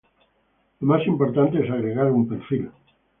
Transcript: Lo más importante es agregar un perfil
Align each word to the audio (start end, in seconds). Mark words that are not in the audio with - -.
Lo 0.79 0.87
más 0.87 1.05
importante 1.05 1.63
es 1.63 1.69
agregar 1.69 2.07
un 2.11 2.27
perfil 2.27 2.71